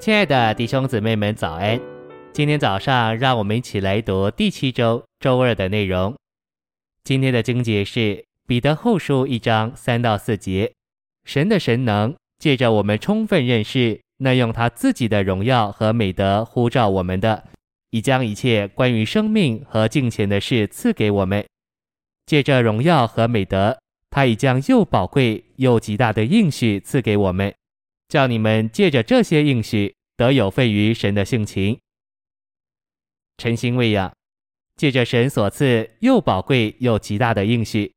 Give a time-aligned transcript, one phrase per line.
[0.00, 1.80] 亲爱的弟兄姊妹们，早安！
[2.32, 6.14] 今天早上，让我们一起来读第七周周二的内容。
[7.02, 10.72] 今天的经节是彼得后书一章三到四节。
[11.24, 17.48] 神的神能借着我们充分认识那用他自己的荣耀和美德呼召我们的，
[17.90, 21.44] 已将一切关于生命和敬虔的事赐给我们。
[22.24, 23.76] 借着荣耀和美德，
[24.10, 27.52] 他已将又宝贵又极大的应许赐给我们。
[28.08, 31.78] 叫你们借着这些应许得有份于神的性情，
[33.36, 34.12] 诚心喂养，
[34.76, 37.92] 借着神所赐又宝贵又极大的应许，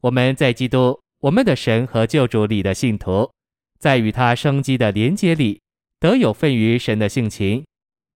[0.00, 3.30] 我们在基督我们的神和救主里的信徒，
[3.78, 5.60] 在与他生机的连结里
[5.98, 7.64] 得有份于神的性情。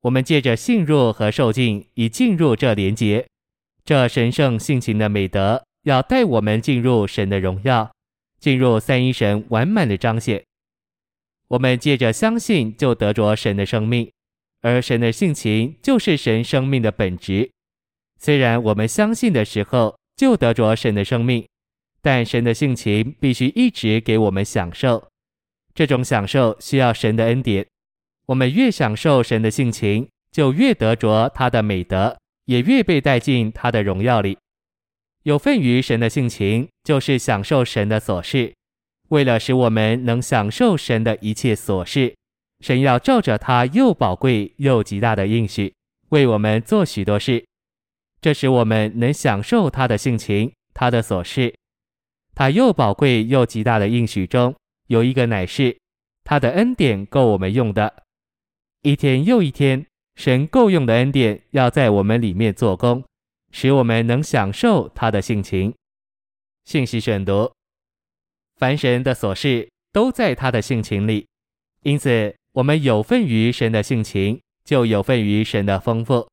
[0.03, 3.27] 我们借着信入和受尽，以进入这连结，
[3.85, 7.91] 这神圣性情的美德要带我们进入神的荣耀，
[8.39, 10.43] 进入三一神完满的彰显。
[11.51, 14.09] 我们借着相信，就得着神的生命，
[14.61, 17.51] 而神的性情就是神生命的本质。
[18.20, 21.45] 虽然我们相信的时候就得着神的生命，
[22.01, 25.09] 但神的性情必须一直给我们享受。
[25.75, 27.67] 这种享受需要神的恩典。
[28.27, 34.39] 我们越享受神的性情，就越得着他的美德，也越被带进他的荣耀里。
[35.25, 38.55] 有份于神的性情，就是享受神的所事。
[39.11, 42.14] 为了使我们能享受神的一切琐事，
[42.61, 45.75] 神要照着他又宝贵又极大的应许，
[46.11, 47.44] 为我们做许多事，
[48.20, 51.55] 这使我们能享受他的性情，他的琐事。
[52.34, 54.55] 他又宝贵又极大的应许中
[54.86, 55.77] 有一个乃是，
[56.22, 58.05] 他的恩典够我们用的。
[58.83, 63.02] 一天又一天，神够用的恩典要在我们里面做工，
[63.50, 65.74] 使我们能享受他的性情。
[66.64, 67.50] 信息选读。
[68.61, 71.27] 凡神的琐事都在他的性情里，
[71.83, 76.28] 因此我们有份于神的性情，就有份于神的丰富。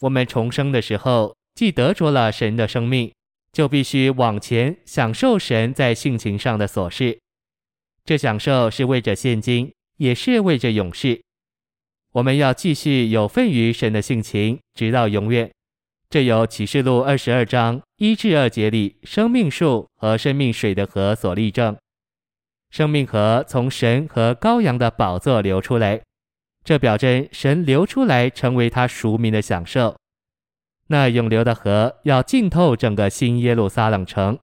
[0.00, 3.10] 我们重生的时候，既得着了神的生命，
[3.54, 7.18] 就必须往前享受神在性情上的琐事。
[8.04, 11.22] 这享受是为着现今，也是为着永世。
[12.12, 15.50] 我们要继续有份于神的性情，直到永远。
[16.10, 21.76] 这由启示录二十二章一至二节里生命树和生命水的河所立证。
[22.70, 26.00] 生命河从神和羔羊的宝座流出来，
[26.64, 29.96] 这表征神流出来成为他赎民的享受。
[30.88, 34.36] 那永流的河要浸透整个新耶路撒冷城，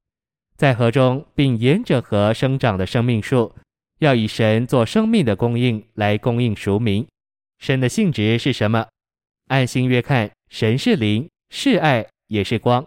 [0.56, 3.54] 在河中并沿着河生长的生命树，
[4.00, 7.06] 要以神做生命的供应来供应赎民。
[7.60, 8.88] 神的性质是什么？
[9.50, 11.28] 按新约看，神是灵。
[11.50, 12.86] 是爱，也是光。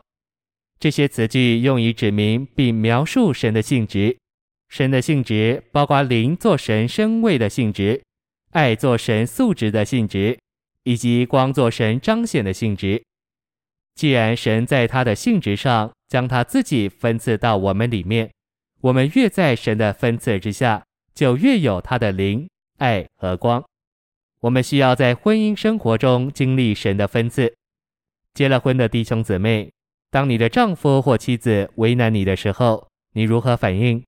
[0.78, 4.16] 这些词句用以指明并描述神的性质。
[4.68, 8.02] 神的性质包括灵做神身位的性质，
[8.52, 10.38] 爱做神素质的性质，
[10.84, 13.02] 以及光做神彰显的性质。
[13.94, 18.30] 既然神在他的性质上将他自己分赐到我们里面，
[18.80, 20.82] 我们越在神的分赐之下，
[21.14, 23.62] 就越有他的灵、爱和光。
[24.40, 27.52] 我们需要在婚姻生活中经历神的分赐。
[28.40, 29.70] 结了婚的弟兄姊妹，
[30.10, 34.02] 当你的丈夫或妻子为难你的时候，你如何反应？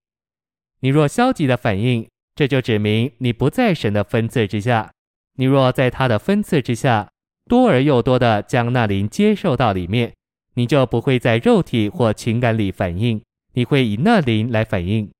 [0.81, 4.91] 你若消极的反应，这就指明你不在神的分赐之下。
[5.34, 7.10] 你若在他的分赐之下，
[7.44, 10.15] 多而又多的将那灵接受到里面，
[10.54, 13.22] 你就不会在肉体或情感里反应，
[13.53, 15.10] 你会以那灵来反应。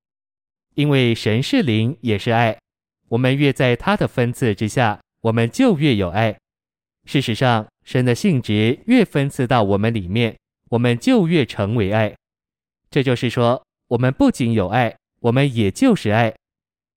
[0.73, 2.57] 因为神是灵，也是爱。
[3.09, 6.35] 我们越在他的分赐之下，我们就越有爱。
[7.05, 10.37] 事实上，神的性质越分赐到我们里面，
[10.69, 12.13] 我们就越成为爱。
[12.89, 16.33] 这就是说，我们不仅有爱，我们也就是爱。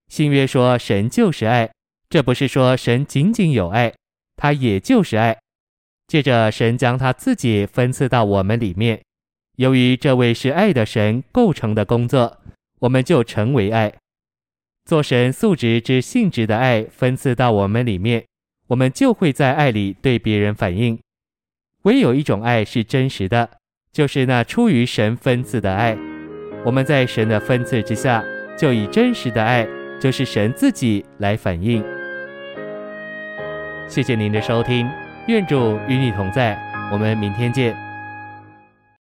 [0.09, 1.71] 新约说神就是爱，
[2.09, 3.93] 这不是说神仅仅有爱，
[4.37, 5.37] 他也就是爱。
[6.07, 9.03] 接着，神将他自己分赐到我们里面，
[9.57, 12.39] 由于这位是爱的神构成的工作，
[12.79, 13.93] 我们就成为爱。
[14.85, 18.25] 做神素质之性质的爱分赐到我们里面。
[18.69, 20.99] 我们就会在爱里对别人反应。
[21.83, 23.49] 唯有一种爱是真实的，
[23.93, 25.97] 就是那出于神分赐的爱。
[26.65, 28.25] 我们在神的分赐之下，
[28.59, 29.67] 就以真实的爱，
[30.01, 31.85] 就是神自己来反应。
[33.87, 34.89] 谢谢您的收听，
[35.29, 36.59] 愿主与你同在，
[36.91, 37.86] 我们明天见。